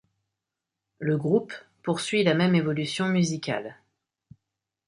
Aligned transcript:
Le 0.97 1.15
groupe 1.15 1.53
poursuit 1.83 2.23
la 2.23 2.33
même 2.33 2.55
évolution 2.55 3.07
musicale. 3.07 3.77